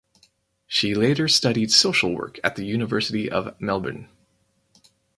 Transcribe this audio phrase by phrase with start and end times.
[0.65, 4.09] She later studied social work at the University of Melbourne.